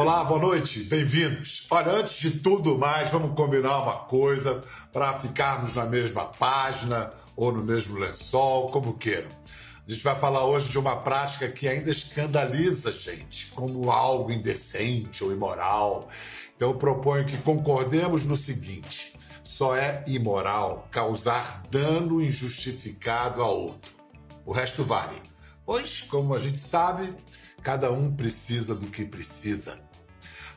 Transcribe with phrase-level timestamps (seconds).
[0.00, 1.66] Olá, boa noite, bem-vindos.
[1.70, 7.52] Olha, antes de tudo mais, vamos combinar uma coisa para ficarmos na mesma página ou
[7.52, 9.28] no mesmo lençol, como queiram.
[9.86, 14.32] A gente vai falar hoje de uma prática que ainda escandaliza a gente como algo
[14.32, 16.08] indecente ou imoral.
[16.56, 19.14] Então eu proponho que concordemos no seguinte:
[19.44, 23.92] só é imoral causar dano injustificado a outro.
[24.46, 25.20] O resto vale.
[25.66, 27.14] Pois, como a gente sabe,
[27.62, 29.89] cada um precisa do que precisa.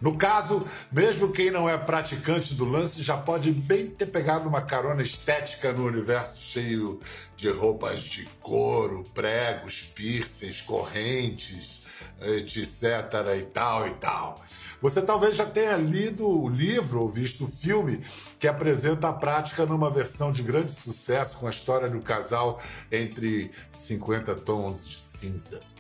[0.02, 4.62] No caso, mesmo quem não é praticante do lance já pode bem ter pegado uma
[4.62, 7.00] carona estética no universo cheio
[7.36, 11.84] de roupas de couro, pregos, piercings, correntes,
[12.22, 12.84] etc
[13.38, 14.42] e tal e tal.
[14.82, 18.04] Você talvez já tenha lido o livro ou visto o filme
[18.40, 23.52] que apresenta a prática numa versão de grande sucesso com a história do casal entre
[23.70, 25.73] 50 tons de cinza.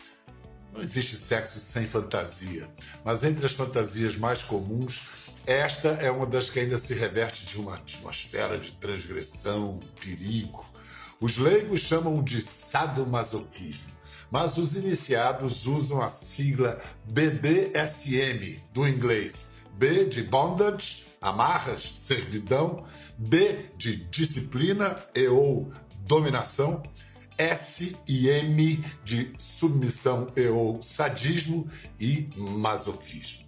[0.74, 2.68] Não existe sexo sem fantasia,
[3.06, 5.04] mas entre as fantasias mais comuns,
[5.46, 10.66] esta é uma das que ainda se reverte de uma atmosfera de transgressão, perigo.
[11.20, 13.92] Os leigos chamam de sadomasoquismo,
[14.32, 19.52] mas os iniciados usam a sigla BDSM, do inglês.
[19.74, 22.84] B de bondage, amarras, servidão,
[23.16, 26.82] D de disciplina e ou dominação,
[27.38, 31.68] S e M de submissão e ou sadismo
[32.00, 33.44] e masoquismo.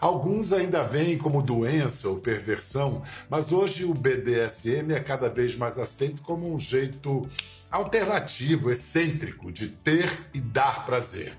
[0.00, 5.78] Alguns ainda veem como doença ou perversão, mas hoje o BDSM é cada vez mais
[5.78, 7.28] aceito como um jeito
[7.70, 11.36] alternativo, excêntrico de ter e dar prazer.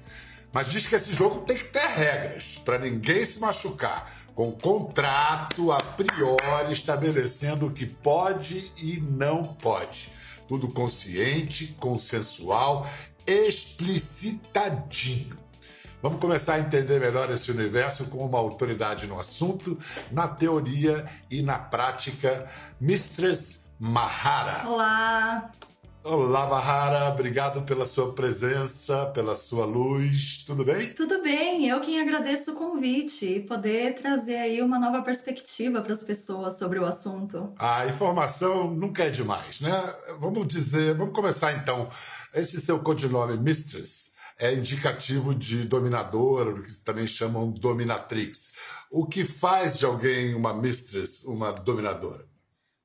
[0.52, 5.72] Mas diz que esse jogo tem que ter regras para ninguém se machucar, com contrato
[5.72, 10.10] a priori estabelecendo o que pode e não pode.
[10.48, 12.88] Tudo consciente, consensual,
[13.26, 15.38] explicitadinho.
[16.02, 19.80] Vamos começar a entender melhor esse universo com uma autoridade no assunto,
[20.12, 22.48] na teoria e na prática,
[22.80, 24.70] Mistress Mahara.
[24.70, 25.52] Olá!
[26.08, 30.44] Olá, Mahara, obrigado pela sua presença, pela sua luz.
[30.46, 30.94] Tudo bem?
[30.94, 35.94] Tudo bem, eu quem agradeço o convite e poder trazer aí uma nova perspectiva para
[35.94, 37.52] as pessoas sobre o assunto.
[37.58, 39.72] A informação nunca é demais, né?
[40.20, 41.88] Vamos dizer, vamos começar então.
[42.36, 48.52] Esse seu codinome Mistress é indicativo de dominadora, o que também chamam dominatrix.
[48.92, 52.35] O que faz de alguém uma mistress, uma dominadora?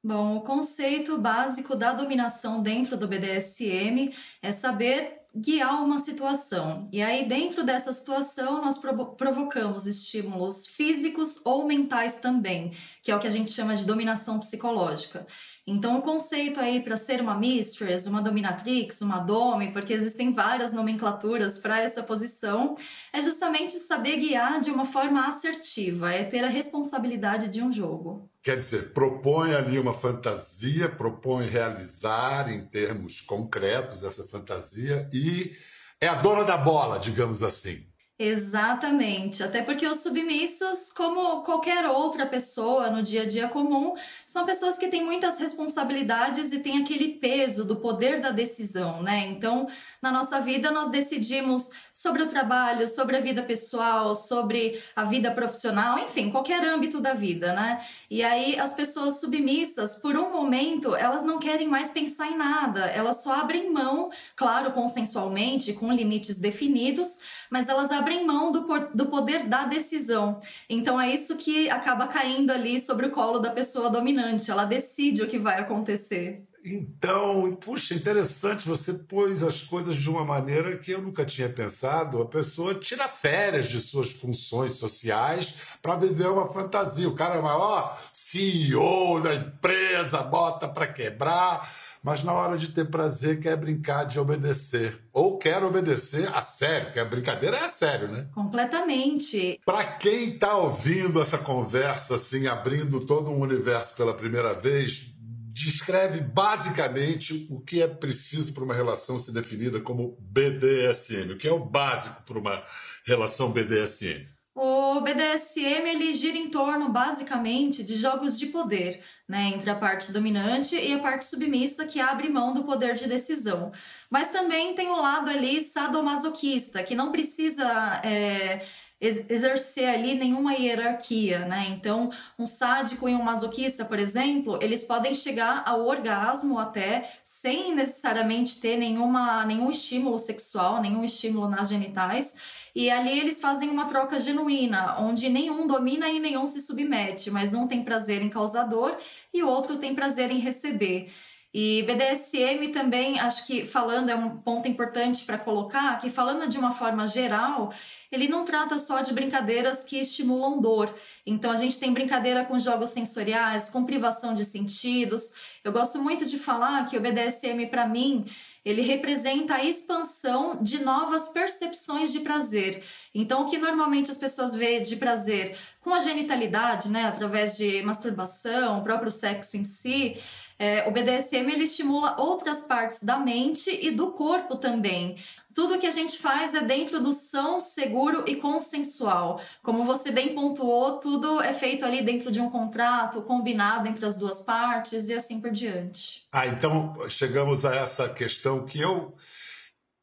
[0.02, 6.84] Bom, o conceito básico da dominação dentro do BDSM é saber guiar uma situação.
[6.90, 12.72] E aí, dentro dessa situação, nós provo provocamos estímulos físicos ou mentais também,
[13.02, 15.26] que é o que a gente chama de dominação psicológica.
[15.70, 20.72] Então, o conceito aí para ser uma mistress, uma dominatrix, uma dome, porque existem várias
[20.72, 22.74] nomenclaturas para essa posição,
[23.12, 28.28] é justamente saber guiar de uma forma assertiva, é ter a responsabilidade de um jogo.
[28.42, 35.52] Quer dizer, propõe ali uma fantasia, propõe realizar em termos concretos essa fantasia e
[36.00, 37.89] é a dona da bola, digamos assim.
[38.22, 43.94] Exatamente, até porque os submissos, como qualquer outra pessoa no dia a dia comum,
[44.26, 49.26] são pessoas que têm muitas responsabilidades e têm aquele peso do poder da decisão, né?
[49.28, 49.66] Então,
[50.02, 55.30] na nossa vida, nós decidimos sobre o trabalho, sobre a vida pessoal, sobre a vida
[55.30, 57.82] profissional, enfim, qualquer âmbito da vida, né?
[58.10, 62.84] E aí, as pessoas submissas, por um momento, elas não querem mais pensar em nada,
[62.84, 67.18] elas só abrem mão, claro, consensualmente, com limites definidos,
[67.50, 70.40] mas elas abrem abrem mão do, do poder da decisão.
[70.68, 74.50] Então é isso que acaba caindo ali sobre o colo da pessoa dominante.
[74.50, 76.44] Ela decide o que vai acontecer.
[76.62, 82.20] Então, puxa, interessante, você pôs as coisas de uma maneira que eu nunca tinha pensado.
[82.20, 87.08] A pessoa tira férias de suas funções sociais para viver uma fantasia.
[87.08, 91.66] O cara é maior CEO da empresa, bota para quebrar
[92.02, 95.00] mas na hora de ter prazer quer brincar de obedecer.
[95.12, 98.28] Ou quer obedecer a sério, que a brincadeira é a sério, né?
[98.34, 99.60] Completamente.
[99.64, 105.12] Para quem está ouvindo essa conversa, assim, abrindo todo um universo pela primeira vez,
[105.52, 111.32] descreve basicamente o que é preciso para uma relação ser definida como BDSM.
[111.32, 112.62] O que é o básico para uma
[113.04, 114.26] relação BDSM?
[114.54, 120.12] O BDSM ele gira em torno basicamente de jogos de poder, né, entre a parte
[120.12, 123.70] dominante e a parte submissa que abre mão do poder de decisão.
[124.10, 127.64] Mas também tem o lado ali sadomasoquista, que não precisa
[128.04, 128.66] é,
[129.00, 131.68] exercer ali nenhuma hierarquia, né?
[131.70, 137.74] Então, um sádico e um masoquista, por exemplo, eles podem chegar ao orgasmo até sem
[137.74, 142.36] necessariamente ter nenhuma, nenhum estímulo sexual, nenhum estímulo nas genitais.
[142.74, 147.54] E ali eles fazem uma troca genuína, onde nenhum domina e nenhum se submete, mas
[147.54, 148.96] um tem prazer em causar dor
[149.32, 151.10] e o outro tem prazer em receber.
[151.52, 156.56] E BDSM também, acho que falando, é um ponto importante para colocar, que falando de
[156.56, 157.72] uma forma geral,
[158.12, 160.94] ele não trata só de brincadeiras que estimulam dor.
[161.26, 165.32] Então a gente tem brincadeira com jogos sensoriais, com privação de sentidos.
[165.62, 168.24] Eu gosto muito de falar que o BDSM, para mim,
[168.64, 172.82] ele representa a expansão de novas percepções de prazer.
[173.14, 177.82] Então, o que normalmente as pessoas veem de prazer com a genitalidade, né, através de
[177.82, 180.18] masturbação, o próprio sexo em si,
[180.58, 185.16] é, o BDSM ele estimula outras partes da mente e do corpo também.
[185.54, 189.40] Tudo que a gente faz é dentro do são, seguro e consensual.
[189.62, 194.16] Como você bem pontuou, tudo é feito ali dentro de um contrato, combinado entre as
[194.16, 196.26] duas partes e assim por diante.
[196.32, 199.14] Ah, então chegamos a essa questão que eu.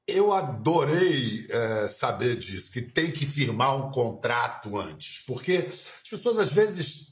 [0.09, 6.39] Eu adorei é, saber disso, que tem que firmar um contrato antes, porque as pessoas
[6.39, 7.06] às vezes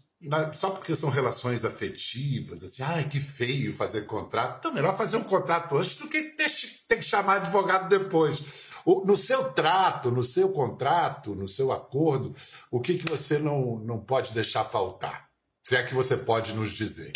[0.53, 4.59] só porque são relações afetivas, assim, ai, que feio fazer contrato.
[4.59, 6.51] Então, melhor fazer um contrato antes do que ter,
[6.87, 8.71] ter que chamar advogado depois.
[8.85, 12.33] no seu trato, no seu contrato, no seu acordo,
[12.69, 15.29] o que, que você não, não pode deixar faltar?
[15.61, 17.11] Se é que você pode nos dizer.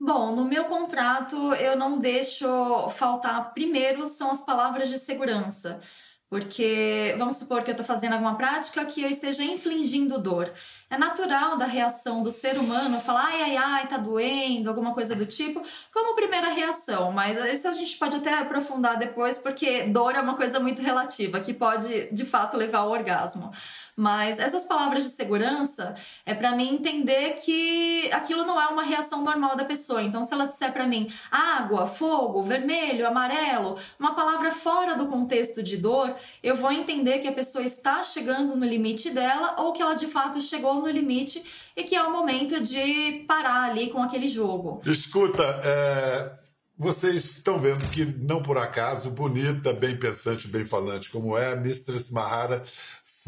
[0.00, 2.46] Bom, no meu contrato eu não deixo
[2.90, 3.52] faltar.
[3.52, 5.80] Primeiro são as palavras de segurança.
[6.28, 10.52] Porque vamos supor que eu estou fazendo alguma prática que eu esteja infligindo dor.
[10.90, 15.14] É natural da reação do ser humano falar ai, ai, ai, tá doendo, alguma coisa
[15.14, 17.12] do tipo, como primeira reação.
[17.12, 21.40] Mas isso a gente pode até aprofundar depois, porque dor é uma coisa muito relativa,
[21.40, 23.50] que pode de fato levar ao orgasmo.
[23.98, 25.92] Mas essas palavras de segurança
[26.24, 30.00] é para mim entender que aquilo não é uma reação normal da pessoa.
[30.00, 35.64] Então, se ela disser para mim água, fogo, vermelho, amarelo, uma palavra fora do contexto
[35.64, 36.14] de dor,
[36.44, 40.06] eu vou entender que a pessoa está chegando no limite dela ou que ela de
[40.06, 41.44] fato chegou no limite
[41.74, 44.80] e que é o momento de parar ali com aquele jogo.
[44.86, 46.38] Escuta, é,
[46.76, 51.56] vocês estão vendo que, não por acaso, bonita, bem pensante, bem falante como é, a
[51.56, 52.62] Mistress Mahara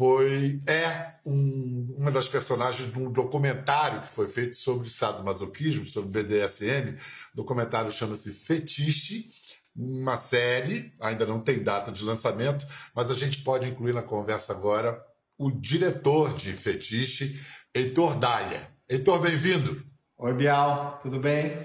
[0.01, 6.23] foi é um, uma das personagens de um documentário que foi feito sobre sadomasoquismo, sobre
[6.23, 6.95] BDSM.
[7.33, 9.29] O documentário chama-se Fetiche,
[9.75, 12.65] uma série, ainda não tem data de lançamento,
[12.95, 14.99] mas a gente pode incluir na conversa agora
[15.37, 17.39] o diretor de Fetiche,
[17.71, 18.71] Heitor Dália.
[18.89, 19.85] Heitor, bem-vindo.
[20.17, 21.63] Oi, Bial, tudo bem?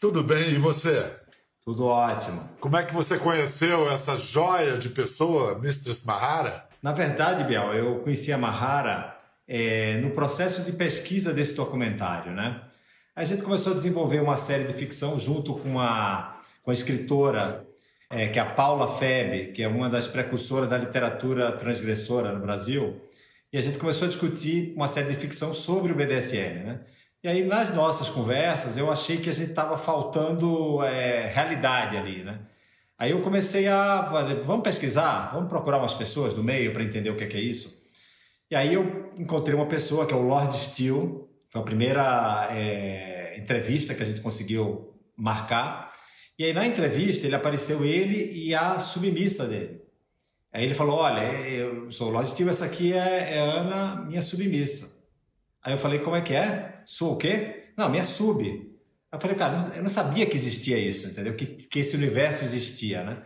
[0.00, 1.16] Tudo bem, e você?
[1.64, 2.40] Tudo ótimo.
[2.58, 6.67] Como é que você conheceu essa joia de pessoa, Mistress Mahara?
[6.82, 9.16] Na verdade, Biel, eu conheci a Mahara
[9.46, 12.62] é, no processo de pesquisa desse documentário, né?
[13.16, 17.66] A gente começou a desenvolver uma série de ficção junto com a, com a escritora,
[18.08, 22.38] é, que é a Paula Febe, que é uma das precursoras da literatura transgressora no
[22.38, 23.00] Brasil.
[23.52, 26.80] E a gente começou a discutir uma série de ficção sobre o BDSM, né?
[27.24, 32.22] E aí, nas nossas conversas, eu achei que a gente estava faltando é, realidade ali,
[32.22, 32.38] né?
[32.98, 34.02] Aí eu comecei a,
[34.44, 37.40] vamos pesquisar, vamos procurar umas pessoas do meio para entender o que é, que é
[37.40, 37.80] isso.
[38.50, 43.38] E aí eu encontrei uma pessoa que é o Lord Steele, foi a primeira é,
[43.38, 45.92] entrevista que a gente conseguiu marcar.
[46.36, 49.80] E aí na entrevista ele apareceu ele e a submissa dele.
[50.52, 54.22] Aí ele falou, olha, eu sou o Lord Steele, essa aqui é, é Ana, minha
[54.22, 55.04] submissa.
[55.62, 56.82] Aí eu falei, como é que é?
[56.84, 57.72] Sou o quê?
[57.76, 58.67] Não, minha sub.
[59.12, 61.34] Eu falei, cara, eu não sabia que existia isso, entendeu?
[61.34, 63.22] Que, que esse universo existia, né?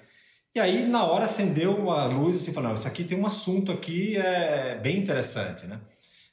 [0.55, 3.27] E aí, na hora, acendeu a luz e assim, falou, não, isso aqui tem um
[3.27, 5.81] assunto aqui é, bem interessante, né?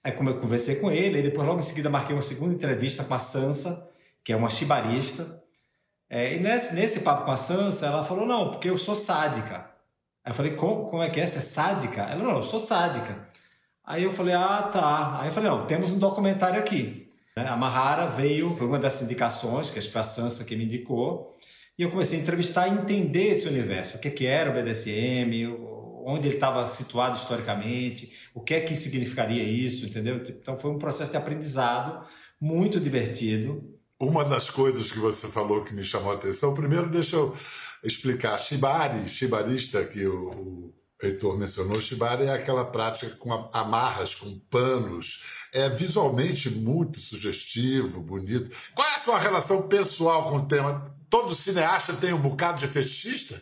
[0.03, 3.03] Aí como eu conversei com ele, e depois logo em seguida marquei uma segunda entrevista
[3.03, 3.89] com a Sansa,
[4.23, 5.41] que é uma chibarista.
[6.09, 9.69] É, e nesse, nesse papo com a Sansa, ela falou, não, porque eu sou sádica.
[10.23, 11.25] Aí eu falei, como, como é que é?
[11.25, 12.01] Você é sádica?
[12.01, 13.27] Ela, não, eu sou sádica.
[13.83, 15.19] Aí eu falei, ah, tá.
[15.21, 16.98] Aí eu falei, não, temos um documentário aqui.
[17.43, 17.49] Né?
[17.49, 20.65] A Mahara veio, foi uma das indicações, que acho que foi a Sansa que me
[20.65, 21.35] indicou,
[21.77, 25.47] e eu comecei a entrevistar e entender esse universo, o que, que era o BDSM,
[26.05, 30.17] onde ele estava situado historicamente, o que é que significaria isso, entendeu?
[30.17, 32.05] Então foi um processo de aprendizado
[32.39, 33.63] muito divertido.
[33.99, 37.33] Uma das coisas que você falou que me chamou a atenção, primeiro deixa eu
[37.83, 45.23] explicar, Shibari, Shibarista, que o, Heitor mencionou, Shibari é aquela prática com amarras, com panos.
[45.53, 48.55] É visualmente muito sugestivo, bonito.
[48.75, 50.95] Qual é a sua relação pessoal com o tema?
[51.09, 53.41] Todo cineasta tem um bocado de fetichista?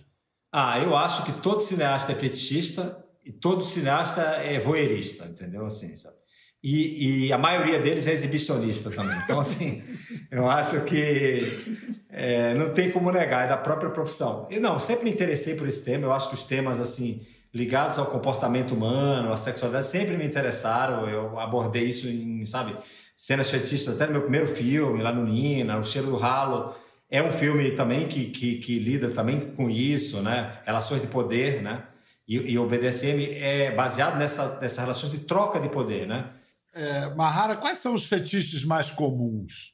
[0.52, 5.66] Ah, eu acho que todo cineasta é fetichista e todo cineasta é voyeurista, entendeu?
[5.66, 6.16] Assim, sabe?
[6.64, 9.18] E, e, a maioria deles é exibicionista também.
[9.24, 9.84] Então, assim,
[10.32, 11.42] eu acho que
[12.10, 14.48] é, não tem como negar, é da própria profissão.
[14.50, 16.06] Eu não, sempre me interessei por esse tema.
[16.06, 21.10] Eu acho que os temas, assim, ligados ao comportamento humano, à sexualidade, sempre me interessaram.
[21.10, 22.76] Eu abordei isso em, sabe,
[23.16, 26.76] cenas fetichistas, até no meu primeiro filme, lá no Nina, O Cheiro do Ralo.
[27.10, 30.60] É um filme também que, que, que lida também com isso, né?
[30.66, 31.84] Relações de poder, né?
[32.28, 36.32] E, e o BDSM é baseado nessa, nessa relação de troca de poder, né?
[36.74, 39.74] É, Mahara, quais são os fetiches mais comuns?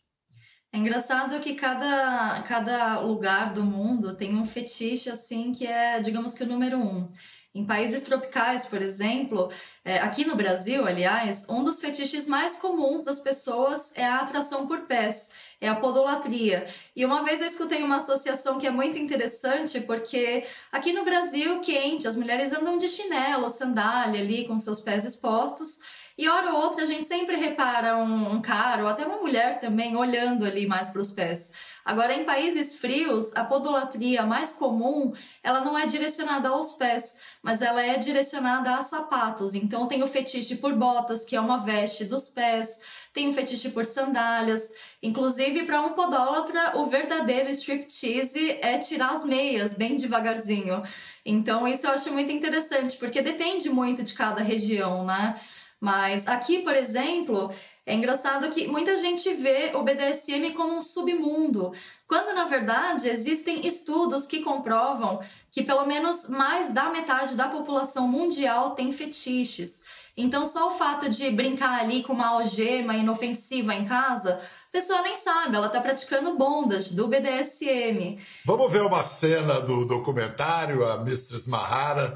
[0.71, 6.33] É engraçado que cada, cada lugar do mundo tem um fetiche assim que é, digamos
[6.33, 7.09] que o número um.
[7.55, 9.51] Em países tropicais, por exemplo,
[9.85, 14.65] é, aqui no Brasil, aliás, um dos fetiches mais comuns das pessoas é a atração
[14.65, 15.31] por pés,
[15.61, 16.65] é a podolatria.
[16.95, 21.59] E uma vez eu escutei uma associação que é muito interessante, porque aqui no Brasil,
[21.59, 25.79] quente, as mulheres andam de chinelo, sandália ali, com seus pés expostos.
[26.15, 29.59] E hora ou outra a gente sempre repara um, um cara ou até uma mulher
[29.59, 31.51] também olhando ali mais para os pés.
[31.83, 37.61] Agora, em países frios, a podolatria mais comum, ela não é direcionada aos pés, mas
[37.61, 39.55] ela é direcionada a sapatos.
[39.55, 42.79] Então tem o fetiche por botas, que é uma veste dos pés,
[43.13, 44.71] tem o fetiche por sandálias.
[45.01, 50.83] Inclusive, para um podólatra, o verdadeiro striptease é tirar as meias bem devagarzinho.
[51.25, 55.39] Então, isso eu acho muito interessante, porque depende muito de cada região, né?
[55.83, 57.51] Mas aqui, por exemplo,
[57.85, 61.73] é engraçado que muita gente vê o BDSM como um submundo,
[62.07, 65.19] quando na verdade existem estudos que comprovam
[65.51, 69.83] que pelo menos mais da metade da população mundial tem fetiches.
[70.15, 75.01] Então, só o fato de brincar ali com uma algema inofensiva em casa, a pessoa
[75.01, 78.19] nem sabe, ela está praticando bondas do BDSM.
[78.45, 82.13] Vamos ver uma cena do documentário, a Mistress Mahara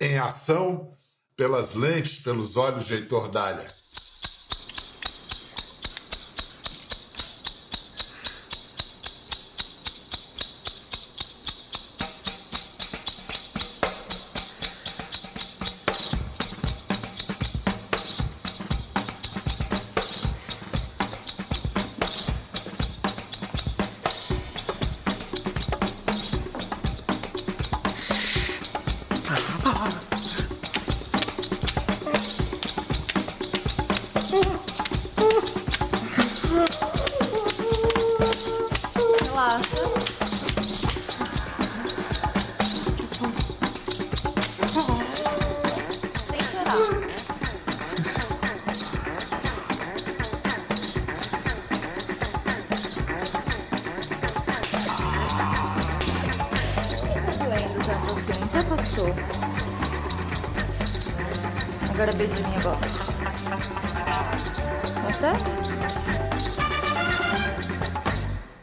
[0.00, 0.96] em ação
[1.40, 3.30] pelas lentes, pelos olhos de Heitor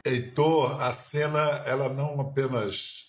[0.07, 0.91] Dália.
[0.93, 3.07] cena ela não apenas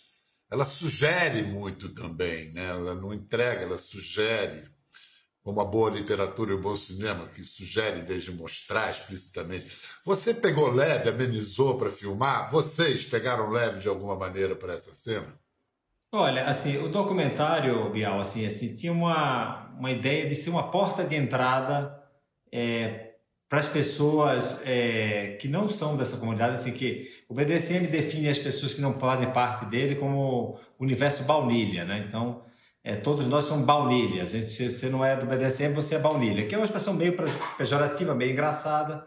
[0.50, 2.70] ela sugere muito também, né?
[2.70, 4.64] Ela não entrega, ela sugere,
[5.42, 9.70] como a boa literatura e o bom cinema que sugere desde mostrar explicitamente.
[10.04, 12.50] Você pegou leve, amenizou para filmar?
[12.50, 15.38] Vocês pegaram leve de alguma maneira para essa cena?
[16.10, 21.04] Olha, assim, o documentário, Bial, assim, assim, tinha uma, uma ideia de ser uma porta
[21.04, 22.02] de entrada
[22.50, 23.07] é,
[23.48, 28.38] para as pessoas é, que não são dessa comunidade, assim que o BDSM define as
[28.38, 32.04] pessoas que não fazem parte dele como universo baunilha, né?
[32.06, 32.42] Então,
[32.84, 34.30] é, todos nós somos baunilhas.
[34.30, 37.16] Se você não é do BDSM, você é baunilha, que é uma expressão meio
[37.56, 39.06] pejorativa, meio engraçada,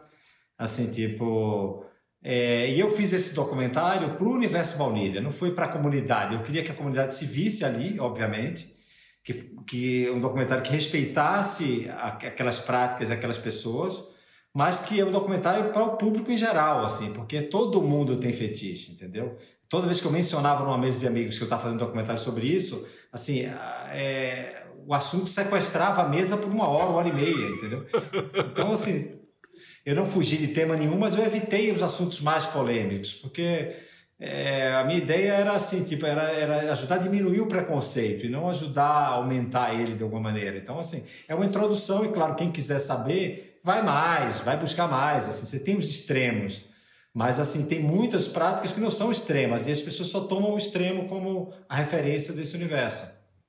[0.57, 1.85] assim, tipo...
[2.23, 6.35] É, e eu fiz esse documentário para o universo baunilha, não foi para a comunidade.
[6.35, 8.75] Eu queria que a comunidade se visse ali, obviamente,
[9.23, 9.33] que,
[9.65, 14.11] que um documentário que respeitasse aquelas práticas, aquelas pessoas,
[14.53, 18.33] mas que é um documentário para o público em geral, assim, porque todo mundo tem
[18.33, 19.37] fetiche, entendeu?
[19.69, 22.21] Toda vez que eu mencionava numa mesa de amigos que eu estava fazendo um documentário
[22.21, 23.45] sobre isso, assim,
[23.91, 27.85] é, o assunto sequestrava a mesa por uma hora, uma hora e meia, entendeu?
[28.51, 29.19] Então, assim,
[29.85, 33.73] eu não fugi de tema nenhum, mas eu evitei os assuntos mais polêmicos, porque
[34.19, 38.29] é, a minha ideia era assim, tipo, era, era ajudar a diminuir o preconceito e
[38.29, 40.57] não ajudar a aumentar ele de alguma maneira.
[40.57, 45.27] Então, assim, é uma introdução e, claro, quem quiser saber vai mais, vai buscar mais.
[45.27, 46.65] Assim, você tem os extremos,
[47.13, 50.57] mas assim tem muitas práticas que não são extremas e as pessoas só tomam o
[50.57, 53.05] extremo como a referência desse universo.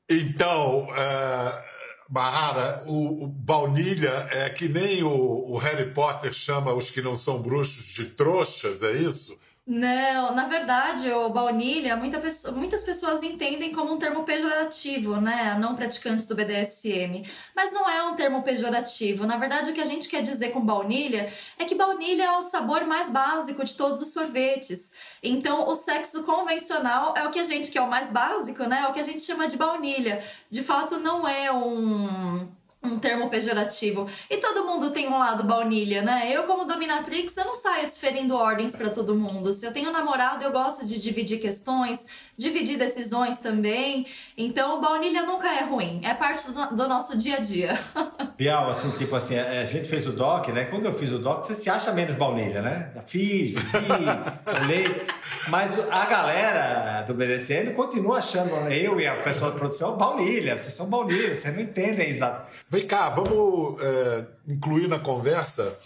[0.09, 1.63] Então, uh,
[2.11, 7.17] Bahara, o, o, baunilha é que nem o, o Harry Potter chama os que não
[7.17, 9.39] são bruxos de trouxas, é isso?
[9.65, 15.57] Não, na verdade, o baunilha, muita pessoa, muitas pessoas entendem como um termo pejorativo, né?
[15.57, 17.23] Não praticantes do BDSM.
[17.55, 19.25] Mas não é um termo pejorativo.
[19.25, 22.43] Na verdade, o que a gente quer dizer com baunilha é que baunilha é o
[22.43, 24.93] sabor mais básico de todos os sorvetes.
[25.23, 28.83] Então, o sexo convencional é o que a gente, que é o mais básico, né?
[28.85, 30.25] É o que a gente chama de baunilha.
[30.51, 32.49] De fato, não é um
[32.83, 34.09] um termo pejorativo.
[34.29, 36.31] E todo mundo tem um lado baunilha, né?
[36.31, 39.53] Eu, como dominatrix, eu não saio desferindo ordens para todo mundo.
[39.53, 42.05] Se eu tenho namorado, eu gosto de dividir questões,
[42.37, 44.07] dividir decisões também.
[44.37, 46.01] Então, baunilha nunca é ruim.
[46.03, 47.79] É parte do, do nosso dia a dia.
[48.37, 50.65] Bial, assim, tipo assim, a gente fez o doc, né?
[50.65, 52.91] Quando eu fiz o doc, você se acha menos baunilha, né?
[52.97, 54.05] Já fiz, vivi,
[54.65, 55.07] olhei.
[55.49, 60.57] Mas a galera do BDSM continua achando eu e a pessoa da produção baunilha.
[60.57, 62.51] Vocês são baunilha, vocês não entendem exato.
[62.69, 65.77] Vem cá, vamos é, incluir na conversa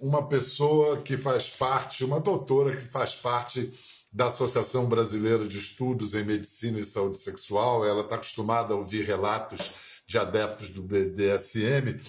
[0.00, 3.72] uma pessoa que faz parte, uma doutora que faz parte
[4.12, 7.86] da Associação Brasileira de Estudos em Medicina e Saúde Sexual.
[7.86, 9.70] Ela está acostumada a ouvir relatos
[10.06, 12.00] de adeptos do BDSM.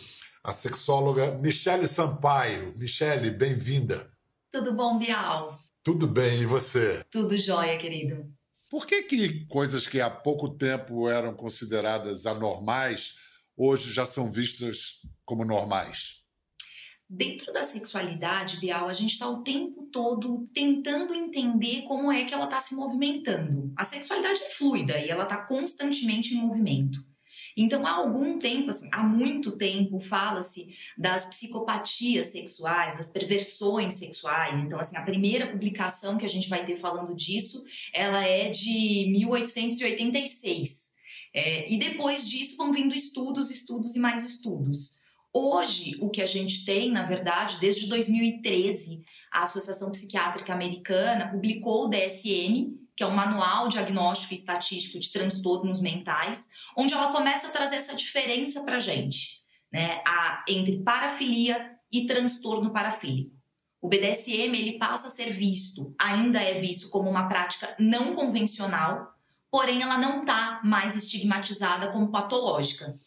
[0.43, 2.73] A sexóloga Michele Sampaio.
[2.77, 4.09] Michele, bem-vinda.
[4.51, 5.66] Tudo bom, Bial?
[5.87, 7.01] Tudo bem, e você?
[7.09, 8.29] Tudo jóia, querido.
[8.69, 13.15] Por que, que coisas que há pouco tempo eram consideradas anormais
[13.55, 16.25] hoje já são vistas como normais?
[17.09, 22.33] Dentro da sexualidade, Bial, a gente está o tempo todo tentando entender como é que
[22.33, 23.71] ela está se movimentando.
[23.77, 26.99] A sexualidade é fluida e ela está constantemente em movimento.
[27.57, 34.59] Então, há algum tempo, assim, há muito tempo, fala-se das psicopatias sexuais, das perversões sexuais.
[34.59, 39.07] Então, assim, a primeira publicação que a gente vai ter falando disso, ela é de
[39.09, 40.97] 1886.
[41.33, 45.01] É, e depois disso vão vindo estudos, estudos e mais estudos.
[45.33, 51.85] Hoje, o que a gente tem, na verdade, desde 2013, a Associação Psiquiátrica Americana publicou
[51.85, 57.47] o DSM, que é um manual diagnóstico e estatístico de transtornos mentais, onde ela começa
[57.47, 63.37] a trazer essa diferença para a gente, né, a, entre parafilia e transtorno parafílico.
[63.79, 69.13] O BDSM ele passa a ser visto, ainda é visto como uma prática não convencional,
[69.51, 72.99] porém ela não está mais estigmatizada como patológica.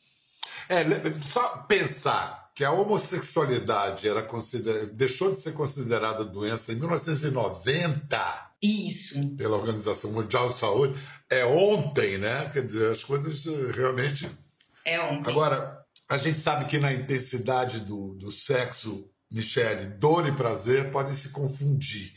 [0.68, 0.84] É,
[1.20, 4.86] só pensar que a homossexualidade era consider...
[4.86, 8.50] deixou de ser considerada doença em 1990.
[8.62, 9.36] Isso.
[9.36, 11.00] Pela Organização Mundial de Saúde.
[11.28, 12.50] É ontem, né?
[12.52, 14.30] Quer dizer, as coisas eh, realmente.
[14.84, 15.30] É ontem.
[15.30, 21.14] Agora, a gente sabe que na intensidade do, do sexo, Michele, dor e prazer podem
[21.14, 22.12] se confundir.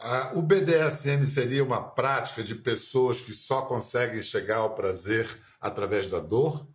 [0.00, 5.28] Ah, o BDSM seria uma prática de pessoas que só conseguem chegar ao prazer
[5.60, 6.68] através da dor?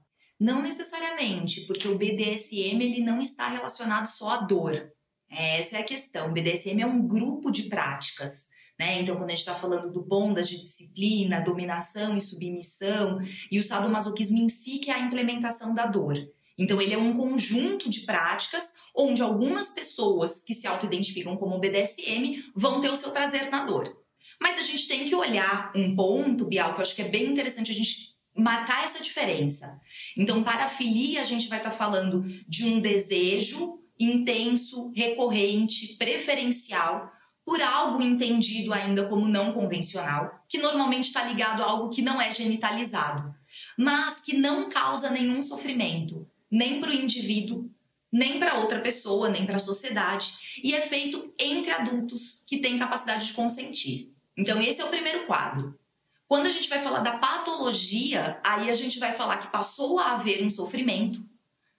[0.44, 4.92] Não necessariamente, porque o BDSM ele não está relacionado só à dor.
[5.32, 6.28] Essa é a questão.
[6.28, 8.50] O BDSM é um grupo de práticas.
[8.78, 9.00] Né?
[9.00, 13.64] Então, quando a gente está falando do bonda de disciplina, dominação e submissão, e o
[13.64, 16.18] sadomasoquismo em si, que é a implementação da dor.
[16.58, 22.52] Então, ele é um conjunto de práticas onde algumas pessoas que se auto-identificam como BDSM
[22.54, 23.98] vão ter o seu prazer na dor.
[24.42, 27.32] Mas a gente tem que olhar um ponto, Bial, que eu acho que é bem
[27.32, 29.80] interessante a gente marcar essa diferença.
[30.18, 35.96] Então, para a filia, a gente vai estar tá falando de um desejo intenso, recorrente,
[35.98, 37.12] preferencial
[37.46, 42.22] por algo entendido ainda como não convencional, que normalmente está ligado a algo que não
[42.22, 43.36] é genitalizado,
[43.78, 47.70] mas que não causa nenhum sofrimento, nem para o indivíduo,
[48.12, 52.78] nem para outra pessoa, nem para a sociedade, e é feito entre adultos que têm
[52.78, 54.14] capacidade de consentir.
[54.38, 55.78] Então, esse é o primeiro quadro.
[56.28, 60.14] Quando a gente vai falar da patologia, aí a gente vai falar que passou a
[60.14, 61.20] haver um sofrimento,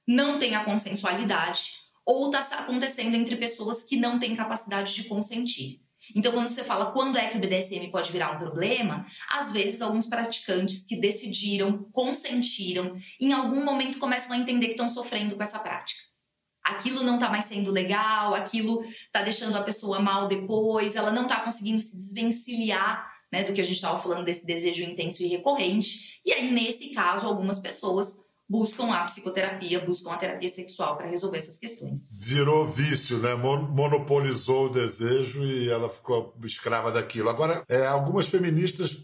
[0.06, 1.72] não tem a consensualidade,
[2.06, 5.82] ou está acontecendo entre pessoas que não têm capacidade de consentir.
[6.14, 9.80] Então, quando você fala quando é que o BDSM pode virar um problema, às vezes
[9.80, 15.42] alguns praticantes que decidiram, consentiram, em algum momento começam a entender que estão sofrendo com
[15.42, 16.02] essa prática.
[16.62, 21.22] Aquilo não está mais sendo legal, aquilo está deixando a pessoa mal depois, ela não
[21.22, 25.26] está conseguindo se desvencilhar né, do que a gente estava falando desse desejo intenso e
[25.26, 26.20] recorrente.
[26.24, 31.38] E aí, nesse caso, algumas pessoas buscam a psicoterapia, buscam a terapia sexual para resolver
[31.38, 32.16] essas questões.
[32.20, 33.34] Virou vício, né?
[33.34, 37.28] Monopolizou o desejo e ela ficou escrava daquilo.
[37.28, 38.96] Agora, é, algumas feministas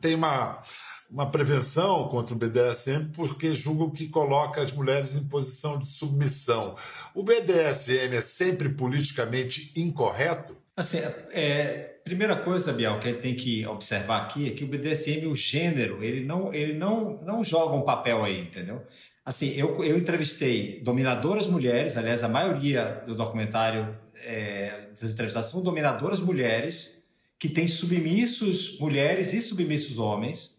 [0.00, 0.62] têm uma,
[1.10, 6.76] uma prevenção contra o BDSM porque julgam que coloca as mulheres em posição de submissão.
[7.12, 10.56] O BDSM é sempre politicamente incorreto?
[10.78, 10.98] Assim,
[11.32, 15.26] é, Primeira coisa, Biel, que a gente tem que observar aqui é que o BDSM,
[15.26, 18.82] o gênero, ele não, ele não, não joga um papel aí, entendeu?
[19.22, 25.62] Assim, eu, eu entrevistei dominadoras mulheres, aliás, a maioria do documentário é, das entrevistadas são
[25.62, 27.04] dominadoras mulheres,
[27.38, 30.58] que tem submissos mulheres e submissos homens.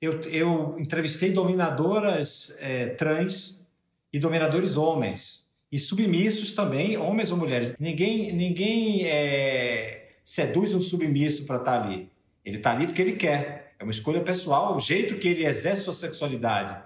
[0.00, 3.66] Eu, eu entrevistei dominadoras é, trans
[4.10, 7.76] e dominadores homens e submissos também, homens ou mulheres.
[7.78, 12.08] Ninguém, ninguém é, seduz um submisso para estar tá ali.
[12.44, 13.74] Ele está ali porque ele quer.
[13.78, 16.76] É uma escolha pessoal, o jeito que ele exerce sua sexualidade.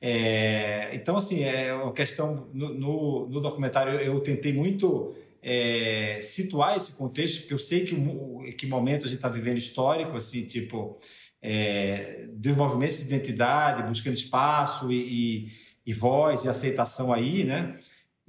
[0.00, 2.48] É, então, assim, é uma questão.
[2.54, 7.94] No, no, no documentário, eu, tentei muito é, situar esse contexto, porque eu sei que,
[7.94, 10.98] o, que momento a gente está vivendo histórico, assim, tipo,
[11.42, 12.26] é,
[12.56, 15.52] movimentos de identidade, buscando espaço e, e,
[15.86, 17.78] e voz e aceitação aí, né?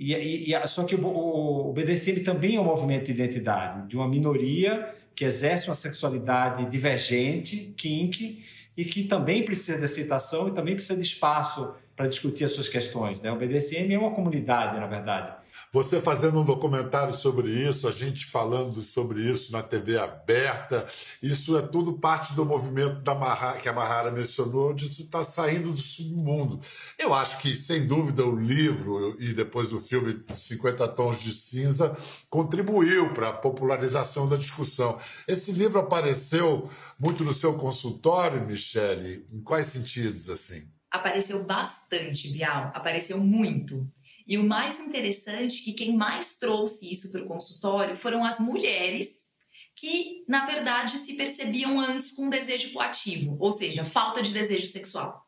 [0.03, 3.95] E, e, e, só que o, o BDSM também é um movimento de identidade, de
[3.95, 8.43] uma minoria que exerce uma sexualidade divergente, kink,
[8.75, 12.67] e que também precisa de aceitação e também precisa de espaço para discutir as suas
[12.67, 13.21] questões.
[13.21, 13.31] Né?
[13.31, 15.35] O BDSM é uma comunidade, na verdade.
[15.73, 20.85] Você fazendo um documentário sobre isso, a gente falando sobre isso na TV aberta,
[21.21, 25.71] isso é tudo parte do movimento da Mahara, que a Mahara mencionou, disso está saindo
[25.71, 26.59] do submundo.
[26.97, 31.95] Eu acho que, sem dúvida, o livro e depois o filme 50 Tons de Cinza
[32.29, 34.97] contribuiu para a popularização da discussão.
[35.27, 36.69] Esse livro apareceu
[36.99, 39.25] muito no seu consultório, Michele?
[39.31, 40.67] Em quais sentidos, assim?
[40.91, 42.71] Apareceu bastante, Bial.
[42.75, 43.89] Apareceu muito.
[44.31, 48.39] E o mais interessante é que quem mais trouxe isso para o consultório foram as
[48.39, 49.31] mulheres
[49.75, 55.21] que, na verdade, se percebiam antes com desejo ativo, ou seja, falta de desejo sexual.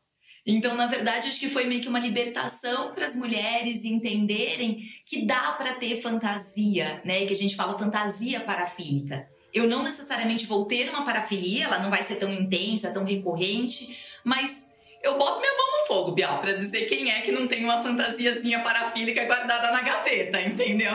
[0.46, 5.26] Então, na verdade, acho que foi meio que uma libertação para as mulheres entenderem que
[5.26, 7.26] dá para ter fantasia, né?
[7.26, 9.28] Que a gente fala fantasia parafílica.
[9.52, 13.98] Eu não necessariamente vou ter uma parafilia, ela não vai ser tão intensa, tão recorrente,
[14.24, 14.73] mas
[15.04, 17.82] eu boto minha mão no fogo, Bial, pra dizer quem é que não tem uma
[17.82, 20.94] fantasiazinha parafílica guardada na gaveta, entendeu?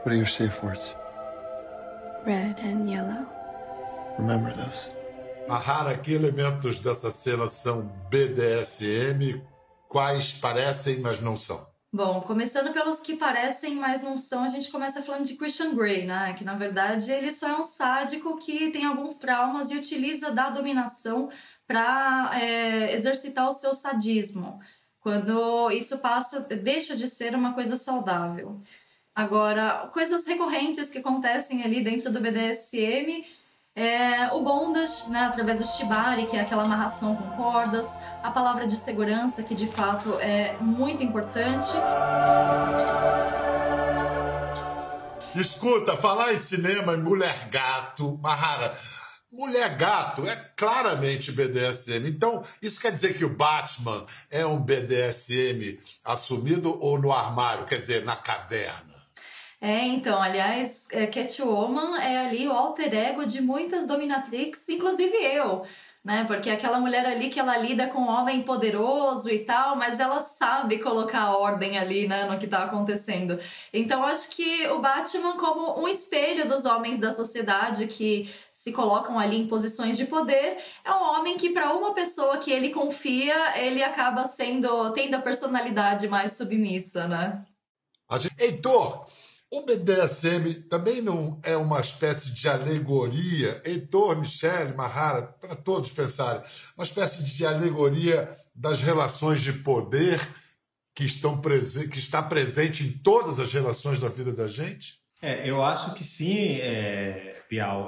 [0.00, 0.96] What are your safe words?
[2.24, 3.26] Red and yellow.
[4.18, 4.90] Remember those.
[5.46, 9.42] Mahara, que elementos dessa cena são BDSM?
[9.88, 11.68] Quais parecem, mas não são?
[11.92, 16.06] Bom, começando pelos que parecem, mas não são, a gente começa falando de Christian Grey,
[16.06, 16.34] né?
[16.34, 20.50] Que na verdade ele só é um sádico que tem alguns traumas e utiliza da
[20.50, 21.28] dominação
[21.70, 24.58] para é, exercitar o seu sadismo,
[24.98, 28.58] quando isso passa, deixa de ser uma coisa saudável.
[29.14, 33.24] Agora, coisas recorrentes que acontecem ali dentro do BDSM
[33.76, 37.86] é o bondage, né, através do shibari, que é aquela amarração com cordas,
[38.20, 41.70] a palavra de segurança, que de fato é muito importante.
[45.36, 48.76] Escuta, falar em cinema mulher gato, Mahara,
[49.32, 52.08] Mulher gato é claramente BDSM.
[52.08, 57.78] Então, isso quer dizer que o Batman é um BDSM assumido ou no armário, quer
[57.78, 58.90] dizer, na caverna?
[59.60, 65.64] É, então, aliás, é, Catwoman é ali o alter ego de muitas dominatrix, inclusive eu
[66.02, 66.24] né?
[66.24, 70.20] Porque aquela mulher ali que ela lida com um homem poderoso e tal, mas ela
[70.20, 73.38] sabe colocar ordem ali, né, no que tá acontecendo.
[73.72, 79.18] Então acho que o Batman como um espelho dos homens da sociedade que se colocam
[79.18, 83.58] ali em posições de poder, é um homem que para uma pessoa que ele confia,
[83.58, 87.44] ele acaba sendo tendo a personalidade mais submissa, né?
[88.38, 89.06] Heitor,
[89.50, 96.40] o BDSM também não é uma espécie de alegoria, Heitor, Michele, Mahara, para todos pensarem,
[96.76, 100.20] uma espécie de alegoria das relações de poder
[100.94, 105.00] que, estão que está presente em todas as relações da vida da gente?
[105.20, 107.36] É, eu acho que sim, é.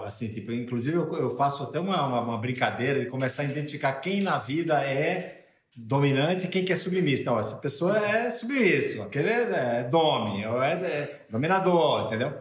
[0.04, 3.92] Assim, tipo, inclusive eu, eu faço até uma, uma, uma brincadeira de começar a identificar
[3.92, 5.41] quem na vida é
[5.76, 7.24] dominante e quem que é submisso.
[7.24, 12.32] Não, essa pessoa é submisso, aquele é, é dome, é, é dominador, entendeu?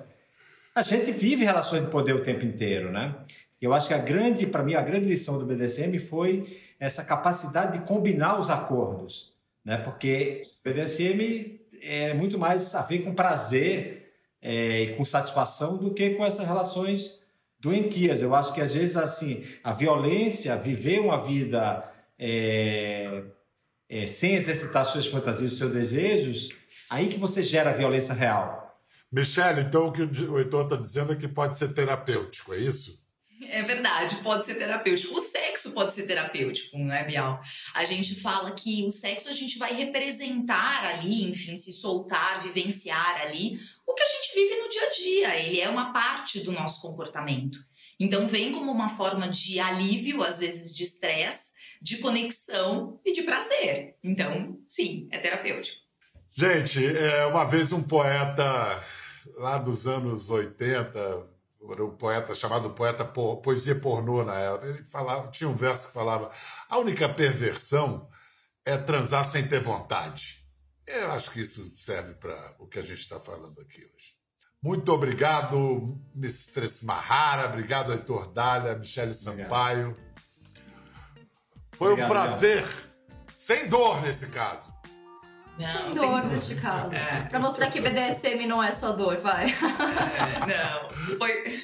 [0.75, 3.15] A gente vive relações de poder o tempo inteiro, né?
[3.61, 7.77] Eu acho que a grande, para mim, a grande lição do BDSM foi essa capacidade
[7.77, 9.77] de combinar os acordos, né?
[9.77, 16.11] Porque BDSM é muito mais a ver com prazer é, e com satisfação do que
[16.11, 17.21] com essas relações
[17.59, 18.21] doentias.
[18.21, 21.90] Eu acho que às vezes assim a violência, viver uma vida
[22.23, 23.23] é,
[23.89, 26.49] é, sem exercitar suas fantasias, seus desejos,
[26.87, 28.79] aí que você gera violência real.
[29.11, 33.01] Michele, então o que o Heitor está dizendo é que pode ser terapêutico, é isso?
[33.49, 35.17] É verdade, pode ser terapêutico.
[35.17, 37.41] O sexo pode ser terapêutico, não é, Bial?
[37.73, 43.19] A gente fala que o sexo a gente vai representar ali, enfim, se soltar, vivenciar
[43.21, 45.35] ali o que a gente vive no dia a dia.
[45.43, 47.59] Ele é uma parte do nosso comportamento.
[47.99, 53.23] Então, vem como uma forma de alívio, às vezes de estresse, de conexão e de
[53.23, 53.97] prazer.
[54.03, 55.81] Então, sim, é terapêutico.
[56.31, 58.83] Gente, é, uma vez um poeta
[59.35, 61.27] lá dos anos 80,
[61.71, 64.67] era um poeta chamado poeta po, poesia pornô na época.
[64.67, 66.31] Ele falava, tinha um verso que falava:
[66.69, 68.07] a única perversão
[68.63, 70.45] é transar sem ter vontade.
[70.87, 74.15] Eu acho que isso serve para o que a gente está falando aqui hoje.
[74.61, 79.97] Muito obrigado, Mistress Mahara, obrigado, Heitor Dália, Michele Sampaio.
[81.81, 82.67] Foi Obrigado, um prazer,
[83.35, 84.71] sem dor nesse caso.
[85.57, 86.95] Não, Sem sem dor neste caso.
[86.95, 87.23] É.
[87.23, 89.47] Pra mostrar que BDSM não é só dor, vai.
[89.47, 91.59] Não, foi,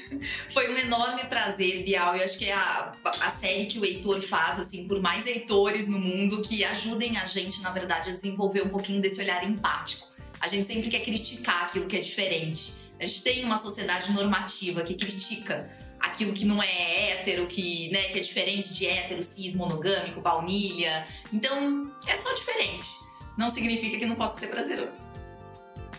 [0.52, 2.16] foi um enorme prazer, Bial.
[2.16, 5.88] Eu acho que é a, a série que o Heitor faz, assim, por mais Heitores
[5.88, 10.08] no mundo que ajudem a gente, na verdade, a desenvolver um pouquinho desse olhar empático.
[10.40, 12.74] A gente sempre quer criticar aquilo que é diferente.
[13.00, 15.70] A gente tem uma sociedade normativa que critica
[16.18, 21.08] aquilo que não é hétero, que, né, que é diferente de hétero, cis, monogâmico, baunilha.
[21.32, 22.90] Então, é só diferente.
[23.38, 25.12] Não significa que não possa ser prazeroso.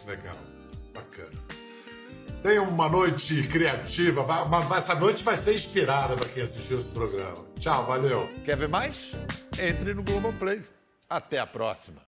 [0.04, 0.37] Legal,
[0.92, 1.38] bacana.
[2.42, 4.26] Tenha uma noite criativa.
[4.76, 7.46] essa noite vai ser inspirada para quem assistiu esse programa.
[7.61, 8.28] Tchau, valeu.
[8.44, 9.12] Quer ver mais?
[9.57, 10.62] Entre no Globoplay.
[11.09, 12.02] Até a próxima.